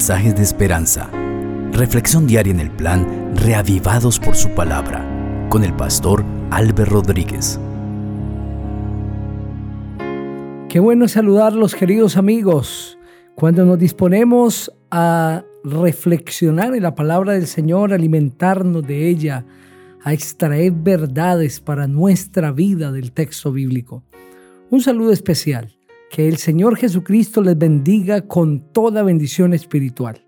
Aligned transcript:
mensajes 0.00 0.34
de 0.34 0.42
esperanza. 0.42 1.10
Reflexión 1.72 2.26
diaria 2.26 2.54
en 2.54 2.60
el 2.60 2.70
plan 2.70 3.34
Reavivados 3.36 4.18
por 4.18 4.34
su 4.34 4.48
palabra 4.54 5.06
con 5.50 5.62
el 5.62 5.74
pastor 5.74 6.24
Álvaro 6.50 6.86
Rodríguez. 6.86 7.60
Qué 10.70 10.80
bueno 10.80 11.06
saludarlos 11.06 11.74
queridos 11.74 12.16
amigos. 12.16 12.98
Cuando 13.34 13.66
nos 13.66 13.78
disponemos 13.78 14.72
a 14.90 15.44
reflexionar 15.64 16.74
en 16.74 16.82
la 16.82 16.94
palabra 16.94 17.34
del 17.34 17.46
Señor, 17.46 17.92
alimentarnos 17.92 18.86
de 18.86 19.06
ella, 19.06 19.44
a 20.02 20.14
extraer 20.14 20.72
verdades 20.72 21.60
para 21.60 21.86
nuestra 21.86 22.52
vida 22.52 22.90
del 22.90 23.12
texto 23.12 23.52
bíblico. 23.52 24.02
Un 24.70 24.80
saludo 24.80 25.12
especial. 25.12 25.76
Que 26.10 26.26
el 26.26 26.38
Señor 26.38 26.76
Jesucristo 26.76 27.40
les 27.40 27.56
bendiga 27.56 28.22
con 28.22 28.72
toda 28.72 29.04
bendición 29.04 29.54
espiritual. 29.54 30.24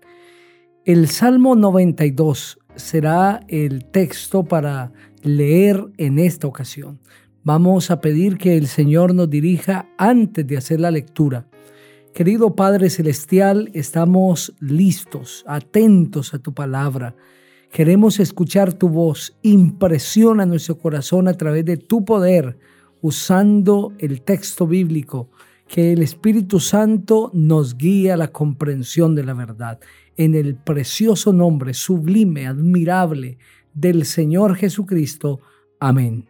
El 0.85 1.09
Salmo 1.09 1.57
92 1.57 2.57
será 2.75 3.41
el 3.49 3.83
texto 3.83 4.45
para 4.45 4.93
leer 5.23 5.85
en 5.97 6.19
esta 6.19 6.47
ocasión. 6.47 7.01
Vamos 7.43 7.91
a 7.91 7.99
pedir 7.99 8.37
que 8.37 8.55
el 8.55 8.67
Señor 8.67 9.13
nos 9.13 9.29
dirija 9.29 9.89
antes 9.97 10.47
de 10.47 10.55
hacer 10.55 10.79
la 10.79 10.89
lectura. 10.89 11.47
Querido 12.13 12.55
Padre 12.55 12.89
Celestial, 12.89 13.69
estamos 13.73 14.53
listos, 14.61 15.43
atentos 15.45 16.33
a 16.33 16.39
tu 16.39 16.53
palabra. 16.53 17.13
Queremos 17.73 18.21
escuchar 18.21 18.71
tu 18.71 18.87
voz. 18.87 19.35
Impresiona 19.41 20.45
nuestro 20.45 20.77
corazón 20.77 21.27
a 21.27 21.33
través 21.33 21.65
de 21.65 21.75
tu 21.75 22.05
poder, 22.05 22.57
usando 23.01 23.91
el 23.99 24.21
texto 24.21 24.65
bíblico. 24.65 25.29
Que 25.67 25.93
el 25.93 26.01
Espíritu 26.01 26.59
Santo 26.59 27.31
nos 27.33 27.77
guíe 27.77 28.11
a 28.11 28.17
la 28.17 28.29
comprensión 28.29 29.15
de 29.15 29.23
la 29.23 29.33
verdad. 29.33 29.79
En 30.17 30.35
el 30.35 30.55
precioso 30.55 31.33
nombre 31.33 31.73
sublime, 31.73 32.47
admirable 32.47 33.37
del 33.73 34.05
Señor 34.05 34.55
Jesucristo. 34.55 35.39
Amén. 35.79 36.27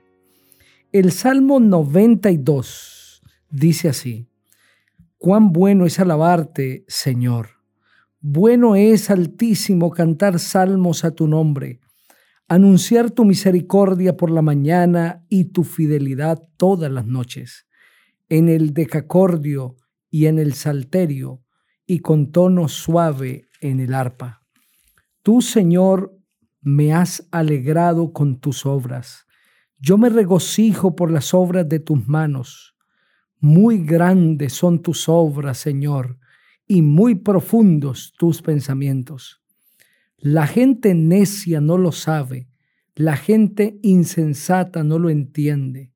El 0.92 1.12
Salmo 1.12 1.60
92 1.60 3.22
dice 3.50 3.90
así, 3.90 4.28
Cuán 5.18 5.54
bueno 5.54 5.86
es 5.86 6.00
alabarte, 6.00 6.86
Señor 6.88 7.64
bueno 8.26 8.78
es, 8.78 9.10
Altísimo, 9.10 9.92
cantar 9.92 10.40
salmos 10.40 11.04
a 11.04 11.12
tu 11.12 11.28
nombre, 11.28 11.82
anunciar 12.48 13.12
tu 13.12 13.26
misericordia 13.26 14.16
por 14.16 14.32
la 14.32 14.42
mañana 14.42 15.26
y 15.28 15.52
tu 15.52 15.66
fidelidad 15.66 16.42
todas 16.56 16.90
las 16.90 17.06
noches, 17.06 17.68
en 18.30 18.50
el 18.50 18.74
decacordio 18.74 19.76
y 20.10 20.26
en 20.28 20.40
el 20.40 20.54
salterio, 20.54 21.42
y 21.86 22.00
con 22.00 22.32
tono 22.32 22.68
suave 22.70 23.48
en 23.62 23.80
el 23.80 23.94
arpa. 23.94 24.42
Tú, 25.22 25.42
Señor, 25.42 26.18
me 26.62 26.94
has 26.94 27.28
alegrado 27.32 28.14
con 28.14 28.40
tus 28.40 28.66
obras. 28.66 29.26
Yo 29.78 29.98
me 29.98 30.10
regocijo 30.10 30.96
por 30.96 31.12
las 31.12 31.34
obras 31.34 31.68
de 31.68 31.80
tus 31.80 32.08
manos. 32.08 32.76
Muy 33.40 33.84
grandes 33.84 34.54
son 34.54 34.82
tus 34.82 35.10
obras, 35.10 35.58
Señor 35.58 36.18
y 36.68 36.82
muy 36.82 37.16
profundos 37.16 38.14
tus 38.18 38.42
pensamientos. 38.42 39.42
La 40.18 40.48
gente 40.48 40.94
necia 40.94 41.60
no 41.62 41.78
lo 41.78 41.92
sabe, 41.92 42.48
la 42.96 43.18
gente 43.18 43.80
insensata 43.82 44.84
no 44.84 45.00
lo 45.00 45.10
entiende. 45.10 45.93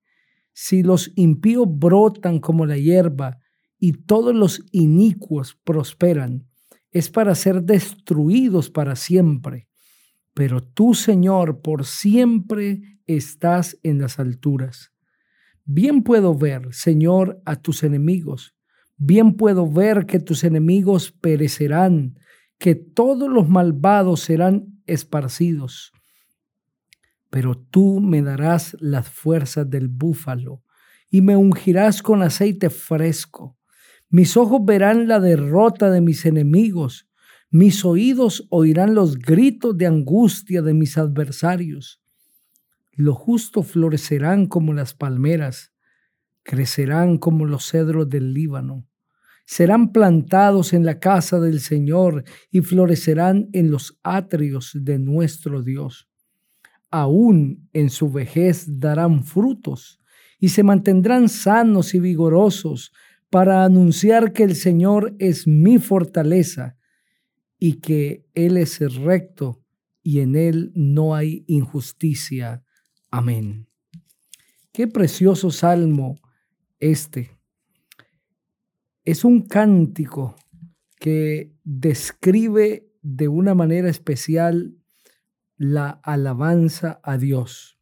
Si 0.59 0.81
los 0.81 1.11
impíos 1.15 1.67
brotan 1.69 2.39
como 2.39 2.65
la 2.65 2.77
hierba 2.77 3.37
y 3.77 3.91
todos 3.91 4.33
los 4.33 4.65
inicuos 4.71 5.55
prosperan, 5.63 6.47
es 6.89 7.11
para 7.11 7.35
ser 7.35 7.61
destruidos 7.61 8.71
para 8.71 8.95
siempre. 8.95 9.67
Pero 10.33 10.63
tú, 10.63 10.95
Señor, 10.95 11.61
por 11.61 11.85
siempre 11.85 12.99
estás 13.05 13.77
en 13.83 13.99
las 13.99 14.17
alturas. 14.17 14.91
Bien 15.63 16.01
puedo 16.01 16.33
ver, 16.33 16.73
Señor, 16.73 17.39
a 17.45 17.57
tus 17.57 17.83
enemigos 17.83 18.57
Bien 18.97 19.33
puedo 19.35 19.69
ver 19.69 20.07
que 20.07 20.19
tus 20.19 20.43
enemigos 20.43 21.11
perecerán, 21.11 22.17
que 22.57 22.73
todos 22.73 23.29
los 23.29 23.47
malvados 23.47 24.21
serán 24.21 24.81
esparcidos. 24.87 25.91
Pero 27.37 27.55
tú 27.55 27.99
me 27.99 28.23
darás 28.23 28.75
las 28.79 29.07
fuerzas 29.07 29.69
del 29.69 29.89
búfalo 29.89 30.63
y 31.07 31.21
me 31.21 31.35
ungirás 31.35 32.01
con 32.01 32.23
aceite 32.23 32.71
fresco. 32.71 33.59
Mis 34.09 34.35
ojos 34.37 34.61
verán 34.65 35.07
la 35.07 35.19
derrota 35.19 35.91
de 35.91 36.01
mis 36.01 36.25
enemigos, 36.25 37.07
mis 37.51 37.85
oídos 37.85 38.47
oirán 38.49 38.95
los 38.95 39.19
gritos 39.19 39.77
de 39.77 39.85
angustia 39.85 40.63
de 40.63 40.73
mis 40.73 40.97
adversarios. 40.97 42.01
Los 42.93 43.15
justos 43.17 43.67
florecerán 43.67 44.47
como 44.47 44.73
las 44.73 44.95
palmeras, 44.95 45.71
crecerán 46.41 47.19
como 47.19 47.45
los 47.45 47.69
cedros 47.69 48.09
del 48.09 48.33
Líbano 48.33 48.87
serán 49.45 49.93
plantados 49.93 50.73
en 50.73 50.85
la 50.85 50.99
casa 50.99 51.39
del 51.39 51.61
Señor 51.61 52.25
y 52.51 52.61
florecerán 52.61 53.47
en 53.53 53.69
los 53.71 53.97
atrios 54.03 54.71
de 54.73 54.99
nuestro 54.99 55.61
Dios. 55.61 56.06
Aún 56.99 57.69
en 57.73 57.91
su 57.91 58.09
vejez 58.09 58.79
darán 58.79 59.23
frutos 59.23 59.99
y 60.39 60.49
se 60.49 60.63
mantendrán 60.63 61.29
sanos 61.29 61.93
y 61.93 61.99
vigorosos 61.99 62.91
para 63.29 63.63
anunciar 63.63 64.33
que 64.33 64.41
el 64.41 64.55
Señor 64.55 65.15
es 65.19 65.45
mi 65.45 65.77
fortaleza 65.77 66.75
y 67.59 67.73
que 67.81 68.25
Él 68.33 68.57
es 68.57 68.79
recto 68.95 69.61
y 70.01 70.21
en 70.21 70.35
Él 70.35 70.71
no 70.73 71.13
hay 71.13 71.43
injusticia. 71.45 72.63
Amén. 73.11 73.67
Qué 74.71 74.87
precioso 74.87 75.51
salmo 75.51 76.15
este 76.79 77.37
es 79.05 79.23
un 79.23 79.41
cántico 79.41 80.35
que 80.99 81.53
describe 81.63 82.89
de 83.03 83.27
una 83.27 83.53
manera 83.53 83.87
especial 83.87 84.75
la 85.57 85.99
alabanza 86.03 86.99
a 87.03 87.17
Dios. 87.17 87.77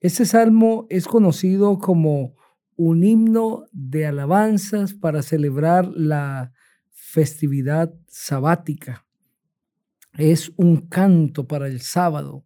Este 0.00 0.24
salmo 0.24 0.86
es 0.88 1.06
conocido 1.06 1.78
como 1.78 2.36
un 2.76 3.02
himno 3.04 3.64
de 3.72 4.06
alabanzas 4.06 4.94
para 4.94 5.22
celebrar 5.22 5.88
la 5.94 6.52
festividad 6.90 7.92
sabática. 8.06 9.06
Es 10.12 10.52
un 10.56 10.88
canto 10.88 11.46
para 11.46 11.66
el 11.66 11.80
sábado 11.80 12.44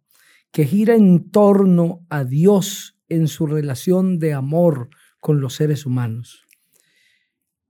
que 0.51 0.65
gira 0.65 0.95
en 0.95 1.29
torno 1.29 2.05
a 2.09 2.23
Dios 2.23 2.97
en 3.07 3.27
su 3.27 3.45
relación 3.45 4.19
de 4.19 4.33
amor 4.33 4.89
con 5.19 5.39
los 5.41 5.55
seres 5.55 5.85
humanos. 5.85 6.45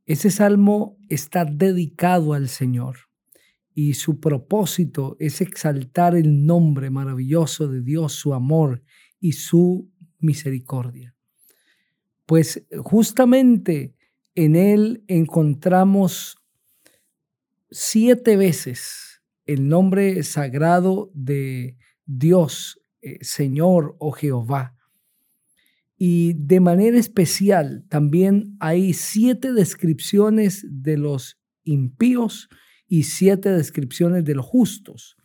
Ese 0.05 0.31
salmo 0.31 0.97
está 1.09 1.45
dedicado 1.45 2.33
al 2.33 2.47
Señor 2.49 3.10
y 3.73 3.93
su 3.93 4.19
propósito 4.19 5.15
es 5.19 5.41
exaltar 5.41 6.15
el 6.15 6.45
nombre 6.45 6.89
maravilloso 6.89 7.67
de 7.67 7.81
Dios, 7.81 8.13
su 8.13 8.33
amor 8.33 8.83
y 9.19 9.33
su 9.33 9.89
misericordia. 10.19 11.15
Pues 12.25 12.65
justamente 12.83 13.95
en 14.35 14.55
él 14.55 15.03
encontramos 15.07 16.37
siete 17.69 18.37
veces 18.37 19.21
el 19.45 19.67
nombre 19.67 20.23
sagrado 20.23 21.11
de 21.13 21.77
Dios, 22.05 22.79
eh, 23.01 23.17
Señor 23.21 23.95
o 23.99 24.11
Jehová. 24.11 24.75
Y 25.97 26.33
de 26.33 26.59
manera 26.59 26.97
especial 26.97 27.85
también 27.89 28.55
hay 28.59 28.93
siete 28.93 29.53
descripciones 29.53 30.65
de 30.69 30.97
los 30.97 31.39
impíos 31.63 32.49
y 32.91 33.03
siete 33.03 33.49
descripciones 33.49 34.25
de 34.25 34.35
los 34.35 34.45
justos. 34.45 35.15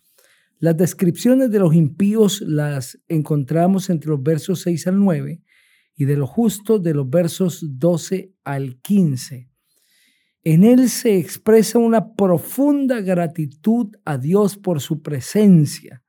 Las 0.61 0.77
descripciones 0.77 1.51
de 1.51 1.59
los 1.59 1.75
impíos 1.75 2.41
las 2.41 2.97
encontramos 3.09 3.91
entre 3.91 4.11
los 4.11 4.23
versos 4.23 4.61
6 4.61 4.87
al 4.87 5.01
9 5.01 5.43
y 5.97 6.05
de 6.05 6.17
los 6.17 6.31
justos 6.31 6.81
de 6.81 6.95
los 6.95 7.11
versos 7.11 7.67
12 7.69 8.33
al 8.45 8.81
15. 8.83 9.51
En 10.45 10.63
él 10.63 10.89
se 10.89 11.19
expresa 11.19 11.81
una 11.81 12.15
profunda 12.15 13.01
gratitud 13.01 13.89
a 14.05 14.17
Dios 14.17 14.57
por 14.57 14.81
su 14.81 15.03
presencia, 15.03 16.05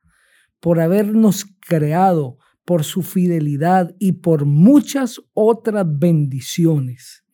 por 0.60 0.78
habernos 0.78 1.44
creado, 1.58 2.38
por 2.64 2.84
su 2.84 3.02
fidelidad 3.02 3.96
y 3.98 4.12
por 4.12 4.44
muchas 4.44 5.20
otras 5.34 5.84
bendiciones. 5.88 7.24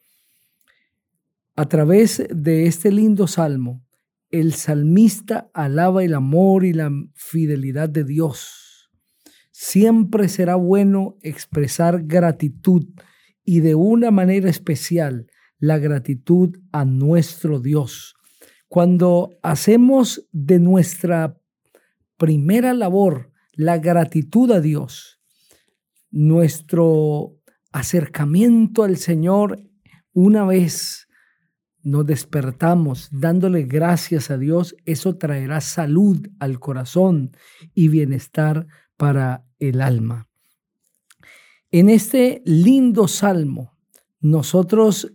A 1.57 1.69
través 1.69 2.27
de 2.31 2.67
este 2.67 2.91
lindo 2.91 3.27
salmo, 3.27 3.85
el 4.35 4.53
salmista 4.53 5.49
alaba 5.55 6.03
el 6.03 6.13
amor 6.13 6.65
y 6.65 6.73
la 6.73 6.91
fidelidad 7.15 7.89
de 7.89 8.03
Dios. 8.03 8.91
Siempre 9.53 10.29
será 10.29 10.57
bueno 10.57 11.17
expresar 11.23 12.03
gratitud 12.03 12.85
y 13.45 13.61
de 13.61 13.77
una 13.77 14.11
manera 14.11 14.51
especial 14.51 15.29
la 15.61 15.79
gratitud 15.79 16.59
a 16.73 16.85
nuestro 16.85 17.61
Dios. 17.61 18.17
Cuando 18.67 19.39
hacemos 19.41 20.27
de 20.33 20.59
nuestra 20.59 21.39
primera 22.17 22.75
labor 22.75 23.31
la 23.53 23.79
gratitud 23.79 24.51
a 24.51 24.61
Dios, 24.61 25.21
nuestro 26.11 27.39
acercamiento 27.71 28.83
al 28.83 28.97
Señor 28.97 29.61
una 30.13 30.45
vez 30.45 31.07
nos 31.85 32.07
despertamos 32.07 33.09
dándole 33.13 33.65
gracias 33.65 34.31
a 34.31 34.39
Dios, 34.39 34.75
eso 34.87 35.17
traerá 35.17 35.61
salud 35.61 36.27
al 36.41 36.59
corazón 36.59 37.37
y 37.75 37.89
bienestar 37.89 38.67
para 38.97 39.45
el 39.59 39.81
alma. 39.81 40.29
En 41.71 41.91
este 41.91 42.43
lindo 42.45 43.07
salmo, 43.07 43.77
nosotros 44.21 45.13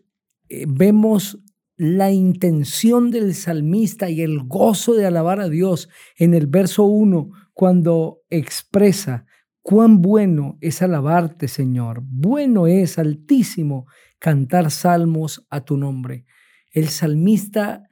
eh, 0.47 0.65
vemos 0.67 1.39
la 1.75 2.11
intención 2.11 3.09
del 3.09 3.33
salmista 3.33 4.09
y 4.09 4.21
el 4.21 4.43
gozo 4.43 4.93
de 4.93 5.05
alabar 5.05 5.39
a 5.39 5.49
Dios 5.49 5.89
en 6.17 6.33
el 6.33 6.47
verso 6.47 6.83
1 6.83 7.31
cuando 7.53 8.21
expresa 8.29 9.25
cuán 9.61 10.01
bueno 10.01 10.57
es 10.61 10.81
alabarte, 10.81 11.47
Señor. 11.47 12.01
Bueno 12.03 12.67
es, 12.67 12.99
altísimo, 12.99 13.87
cantar 14.19 14.71
salmos 14.71 15.45
a 15.49 15.61
tu 15.61 15.77
nombre. 15.77 16.25
El 16.71 16.89
salmista 16.89 17.83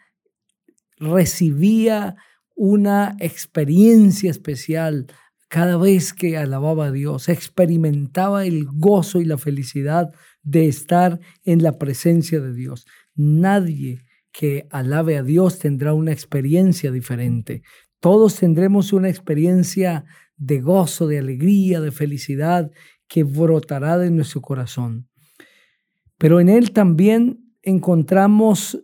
recibía 0.97 2.15
una 2.55 3.15
experiencia 3.19 4.31
especial 4.31 5.07
cada 5.47 5.77
vez 5.77 6.13
que 6.13 6.37
alababa 6.37 6.87
a 6.87 6.91
Dios, 6.91 7.29
experimentaba 7.29 8.45
el 8.45 8.65
gozo 8.65 9.21
y 9.21 9.25
la 9.25 9.37
felicidad 9.37 10.09
de 10.43 10.67
estar 10.67 11.19
en 11.43 11.63
la 11.63 11.77
presencia 11.77 12.41
de 12.41 12.53
Dios. 12.53 12.85
Nadie 13.15 13.99
que 14.31 14.67
alabe 14.71 15.17
a 15.17 15.23
Dios 15.23 15.59
tendrá 15.59 15.93
una 15.93 16.11
experiencia 16.11 16.91
diferente. 16.91 17.61
Todos 17.99 18.35
tendremos 18.35 18.93
una 18.93 19.09
experiencia 19.09 20.03
de 20.35 20.61
gozo, 20.61 21.07
de 21.07 21.19
alegría, 21.19 21.81
de 21.81 21.91
felicidad 21.91 22.69
que 23.07 23.23
brotará 23.23 23.97
de 23.97 24.11
nuestro 24.11 24.41
corazón. 24.41 25.07
Pero 26.17 26.39
en 26.39 26.49
él 26.49 26.71
también 26.71 27.46
encontramos 27.67 28.81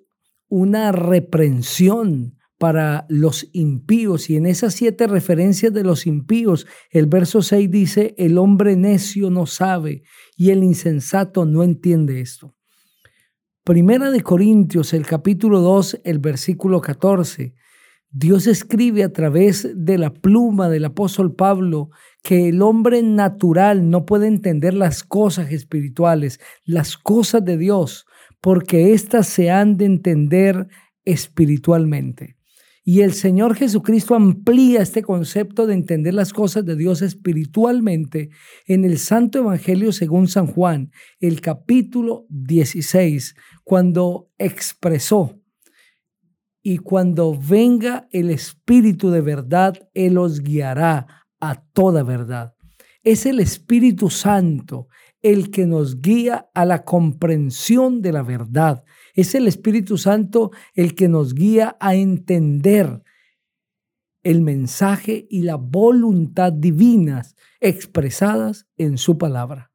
una 0.50 0.92
reprensión 0.92 2.38
para 2.58 3.06
los 3.08 3.50
impíos. 3.54 4.30
Y 4.30 4.36
en 4.36 4.46
esas 4.46 4.74
siete 4.74 5.08
referencias 5.08 5.74
de 5.74 5.84
los 5.84 6.06
impíos, 6.06 6.68
el 6.92 7.08
verso 7.08 7.42
6 7.42 7.72
dice, 7.72 8.14
el 8.18 8.38
hombre 8.38 8.76
necio 8.76 9.30
no 9.30 9.46
sabe 9.46 10.04
y 10.36 10.50
el 10.52 10.64
insensato 10.64 11.46
no 11.46 11.64
entiende 11.64 12.20
esto. 12.20 12.56
Primera 13.64 14.12
de 14.12 14.22
Corintios, 14.22 14.94
el 14.94 15.06
capítulo 15.06 15.62
2, 15.62 16.02
el 16.04 16.20
versículo 16.20 16.82
14. 16.82 17.56
Dios 18.12 18.46
escribe 18.46 19.04
a 19.04 19.14
través 19.14 19.68
de 19.74 19.98
la 19.98 20.14
pluma 20.14 20.70
del 20.70 20.86
apóstol 20.86 21.34
Pablo 21.34 21.90
que 22.22 22.50
el 22.50 22.62
hombre 22.62 23.02
natural 23.02 23.90
no 23.90 24.06
puede 24.06 24.28
entender 24.28 24.74
las 24.74 25.04
cosas 25.04 25.52
espirituales, 25.52 26.40
las 26.66 26.98
cosas 26.98 27.44
de 27.44 27.58
Dios, 27.58 28.06
porque 28.44 28.92
éstas 28.92 29.28
se 29.28 29.50
han 29.50 29.78
de 29.78 29.86
entender 29.86 30.68
espiritualmente. 31.06 32.36
Y 32.84 33.00
el 33.00 33.14
Señor 33.14 33.56
Jesucristo 33.56 34.16
amplía 34.16 34.82
este 34.82 35.02
concepto 35.02 35.66
de 35.66 35.76
entender 35.76 36.14
las 36.14 36.34
cosas 36.34 36.66
de 36.66 36.76
Dios 36.76 37.02
espiritualmente 37.02 38.32
en 38.68 38.84
el 38.84 38.98
Santo 38.98 39.40
Evangelio 39.40 39.94
según 39.94 40.28
San 40.28 40.48
Juan, 40.48 40.92
el 41.22 41.40
capítulo 41.40 42.26
16, 42.28 43.36
cuando 43.64 44.30
expresó, 44.38 45.40
y 46.62 46.80
cuando 46.80 47.40
venga 47.40 48.10
el 48.12 48.30
Espíritu 48.30 49.10
de 49.10 49.22
verdad, 49.22 49.90
Él 49.94 50.18
os 50.18 50.42
guiará 50.42 51.28
a 51.40 51.64
toda 51.72 52.04
verdad. 52.04 52.56
Es 53.04 53.26
el 53.26 53.40
Espíritu 53.40 54.10
Santo 54.10 54.90
el 55.24 55.50
que 55.50 55.66
nos 55.66 56.02
guía 56.02 56.50
a 56.54 56.66
la 56.66 56.84
comprensión 56.84 58.02
de 58.02 58.12
la 58.12 58.22
verdad. 58.22 58.84
Es 59.16 59.34
el 59.34 59.48
Espíritu 59.48 59.98
Santo 59.98 60.52
el 60.76 60.94
que 60.94 61.08
nos 61.08 61.34
guía 61.34 61.78
a 61.80 61.96
entender 61.96 63.02
el 64.22 64.42
mensaje 64.42 65.26
y 65.30 65.42
la 65.42 65.56
voluntad 65.56 66.54
divinas 66.54 67.36
expresadas 67.60 68.68
en 68.78 68.98
su 68.98 69.18
palabra. 69.18 69.72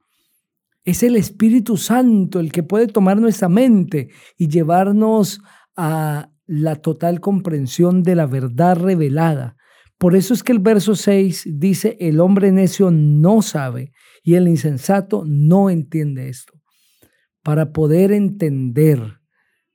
Es 0.84 1.02
el 1.02 1.16
Espíritu 1.16 1.76
Santo 1.76 2.40
el 2.40 2.52
que 2.52 2.62
puede 2.62 2.86
tomar 2.86 3.18
nuestra 3.18 3.48
mente 3.48 4.08
y 4.36 4.48
llevarnos 4.48 5.40
a 5.76 6.30
la 6.46 6.76
total 6.76 7.20
comprensión 7.20 8.02
de 8.02 8.14
la 8.14 8.26
verdad 8.26 8.76
revelada. 8.76 9.57
Por 9.98 10.14
eso 10.14 10.32
es 10.32 10.44
que 10.44 10.52
el 10.52 10.60
verso 10.60 10.94
6 10.94 11.48
dice, 11.58 11.96
el 12.00 12.20
hombre 12.20 12.52
necio 12.52 12.90
no 12.90 13.42
sabe 13.42 13.92
y 14.22 14.34
el 14.34 14.46
insensato 14.46 15.24
no 15.26 15.70
entiende 15.70 16.28
esto. 16.28 16.54
Para 17.42 17.72
poder 17.72 18.12
entender 18.12 19.20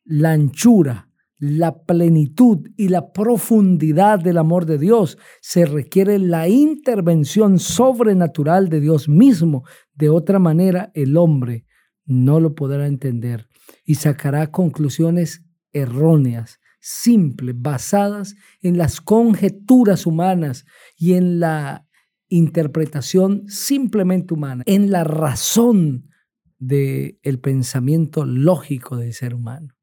la 0.06 0.32
anchura, 0.32 1.10
la 1.40 1.84
plenitud 1.84 2.70
y 2.78 2.88
la 2.88 3.12
profundidad 3.12 4.20
del 4.20 4.38
amor 4.38 4.66
de 4.66 4.78
Dios, 4.78 5.18
se 5.42 5.66
requiere 5.66 6.18
la 6.18 6.48
intervención 6.48 7.60
sobrenatural 7.60 8.70
de 8.70 8.80
Dios 8.80 9.10
mismo. 9.10 9.66
De 9.94 10.08
otra 10.08 10.40
manera, 10.40 10.90
el 10.94 11.18
hombre 11.18 11.66
no 12.06 12.40
lo 12.40 12.56
podrá 12.56 12.88
entender 12.88 13.50
y 13.84 13.96
sacará 13.96 14.52
conclusiones 14.52 15.44
erróneas, 15.74 16.60
simples, 16.86 17.56
basadas 17.58 18.36
en 18.62 18.78
las 18.78 19.00
conjeturas 19.00 20.06
humanas 20.06 20.66
y 20.98 21.14
en 21.14 21.40
la 21.40 21.88
interpretación 22.28 23.48
simplemente 23.48 24.34
humana, 24.34 24.64
en 24.66 24.92
la 24.92 25.06
razón 25.06 26.10
del 26.60 27.20
el 27.24 27.40
pensamiento 27.40 28.26
lógico 28.26 28.98
del 28.98 29.14
ser 29.14 29.34
humano. 29.34 29.74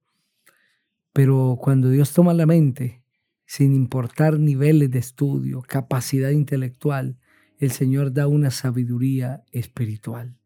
Pero 1.15 1.57
cuando 1.59 1.89
Dios 1.89 2.13
toma 2.13 2.35
la 2.35 2.45
mente, 2.45 3.03
sin 3.47 3.73
importar 3.73 4.39
niveles 4.39 4.91
de 4.91 4.99
estudio, 4.99 5.63
capacidad 5.67 6.31
intelectual, 6.31 7.19
el 7.59 7.71
Señor 7.71 8.13
da 8.13 8.27
una 8.27 8.51
sabiduría 8.51 9.43
espiritual. 9.53 10.37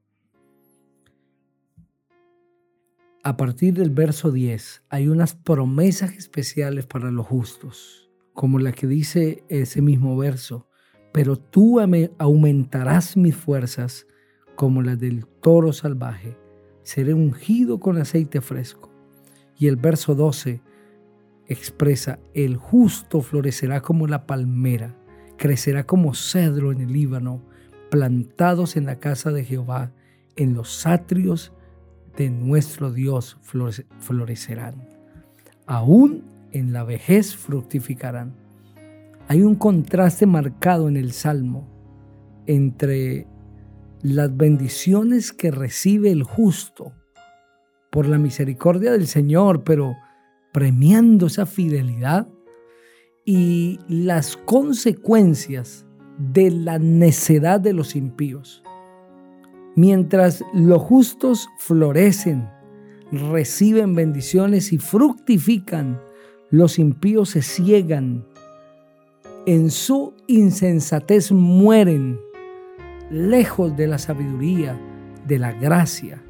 A 3.26 3.38
partir 3.38 3.72
del 3.72 3.88
verso 3.88 4.30
10 4.30 4.82
hay 4.90 5.08
unas 5.08 5.34
promesas 5.34 6.12
especiales 6.12 6.84
para 6.84 7.10
los 7.10 7.26
justos, 7.26 8.10
como 8.34 8.58
la 8.58 8.72
que 8.72 8.86
dice 8.86 9.44
ese 9.48 9.80
mismo 9.80 10.14
verso, 10.18 10.68
pero 11.10 11.38
tú 11.38 11.80
aumentarás 12.18 13.16
mis 13.16 13.34
fuerzas 13.34 14.06
como 14.56 14.82
las 14.82 14.98
del 14.98 15.24
toro 15.40 15.72
salvaje, 15.72 16.36
seré 16.82 17.14
ungido 17.14 17.80
con 17.80 17.96
aceite 17.96 18.42
fresco. 18.42 18.92
Y 19.58 19.68
el 19.68 19.76
verso 19.76 20.14
12 20.14 20.60
expresa, 21.46 22.18
el 22.34 22.58
justo 22.58 23.22
florecerá 23.22 23.80
como 23.80 24.06
la 24.06 24.26
palmera, 24.26 24.98
crecerá 25.38 25.86
como 25.86 26.12
cedro 26.12 26.72
en 26.72 26.82
el 26.82 26.92
Líbano, 26.92 27.42
plantados 27.90 28.76
en 28.76 28.84
la 28.84 28.98
casa 28.98 29.32
de 29.32 29.46
Jehová, 29.46 29.92
en 30.36 30.52
los 30.52 30.86
atrios 30.86 31.54
de 32.16 32.30
nuestro 32.30 32.92
Dios 32.92 33.38
florecerán. 33.98 34.88
Aún 35.66 36.24
en 36.52 36.72
la 36.72 36.84
vejez 36.84 37.36
fructificarán. 37.36 38.34
Hay 39.26 39.42
un 39.42 39.56
contraste 39.56 40.26
marcado 40.26 40.88
en 40.88 40.96
el 40.96 41.12
Salmo 41.12 41.68
entre 42.46 43.26
las 44.02 44.36
bendiciones 44.36 45.32
que 45.32 45.50
recibe 45.50 46.10
el 46.10 46.22
justo 46.22 46.92
por 47.90 48.06
la 48.06 48.18
misericordia 48.18 48.92
del 48.92 49.06
Señor, 49.06 49.64
pero 49.64 49.96
premiando 50.52 51.26
esa 51.26 51.46
fidelidad 51.46 52.28
y 53.24 53.80
las 53.88 54.36
consecuencias 54.36 55.86
de 56.18 56.50
la 56.50 56.78
necedad 56.78 57.60
de 57.60 57.72
los 57.72 57.96
impíos. 57.96 58.62
Mientras 59.76 60.44
los 60.52 60.80
justos 60.82 61.48
florecen, 61.58 62.48
reciben 63.10 63.94
bendiciones 63.94 64.72
y 64.72 64.78
fructifican, 64.78 66.00
los 66.50 66.78
impíos 66.78 67.30
se 67.30 67.42
ciegan, 67.42 68.24
en 69.46 69.70
su 69.70 70.14
insensatez 70.26 71.32
mueren, 71.32 72.20
lejos 73.10 73.76
de 73.76 73.88
la 73.88 73.98
sabiduría, 73.98 74.80
de 75.26 75.38
la 75.38 75.52
gracia 75.52 76.22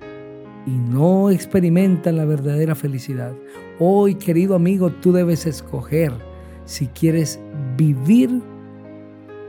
y 0.66 0.70
no 0.70 1.30
experimentan 1.30 2.16
la 2.16 2.24
verdadera 2.24 2.74
felicidad. 2.74 3.34
Hoy, 3.78 4.14
querido 4.14 4.54
amigo, 4.54 4.90
tú 4.90 5.12
debes 5.12 5.46
escoger 5.46 6.12
si 6.64 6.86
quieres 6.86 7.38
vivir 7.76 8.40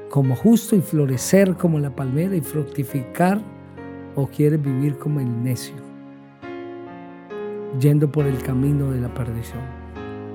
como 0.09 0.35
justo 0.35 0.75
y 0.75 0.81
florecer 0.81 1.55
como 1.55 1.79
la 1.79 1.95
palmera 1.95 2.35
y 2.35 2.41
fructificar 2.41 3.41
o 4.15 4.27
quieres 4.27 4.61
vivir 4.61 4.97
como 4.97 5.19
el 5.19 5.43
necio, 5.43 5.75
yendo 7.79 8.11
por 8.11 8.25
el 8.25 8.41
camino 8.41 8.91
de 8.91 9.01
la 9.01 9.13
perdición. 9.13 9.61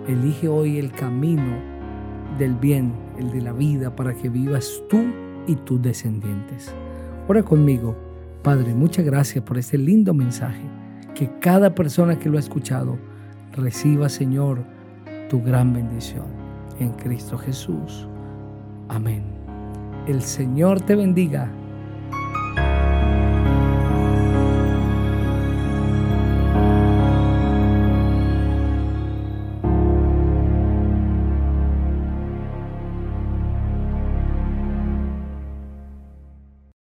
Elige 0.07 0.49
hoy 0.49 0.79
el 0.79 0.93
camino 0.93 1.57
del 2.39 2.55
bien, 2.55 2.93
el 3.19 3.31
de 3.31 3.41
la 3.41 3.53
vida, 3.53 3.95
para 3.95 4.15
que 4.15 4.29
vivas 4.29 4.83
tú 4.89 5.03
y 5.47 5.57
tus 5.57 5.81
descendientes. 5.81 6.75
Ora 7.29 7.43
conmigo, 7.43 7.97
Padre, 8.43 8.75
muchas 8.75 9.05
gracias 9.05 9.45
por 9.45 9.59
este 9.59 9.79
lindo 9.79 10.15
mensaje. 10.15 10.63
Que 11.15 11.31
cada 11.39 11.75
persona 11.75 12.19
que 12.19 12.29
lo 12.29 12.37
ha 12.37 12.41
escuchado 12.41 12.99
reciba, 13.53 14.09
Señor, 14.09 14.65
tu 15.29 15.43
gran 15.43 15.73
bendición. 15.73 16.27
En 16.79 16.93
Cristo 16.93 17.37
Jesús. 17.37 18.09
Amén. 18.89 19.23
El 20.07 20.23
Señor 20.23 20.81
te 20.81 20.97
bendiga 20.97 21.51